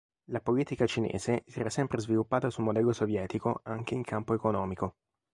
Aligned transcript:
La 0.29 0.39
politica 0.39 0.87
cinese 0.87 1.43
si 1.45 1.59
era 1.59 1.69
sempre 1.69 1.99
sviluppata 1.99 2.49
su 2.49 2.63
modello 2.63 2.91
sovietico 2.91 3.61
anche 3.65 3.93
in 3.93 4.01
campo 4.01 4.33
economico. 4.33 4.95